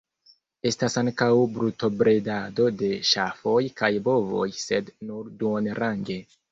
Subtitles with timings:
[0.69, 1.27] Estas ankaŭ
[1.57, 6.23] brutobredado de ŝafoj kaj bovoj sed nur duonrange.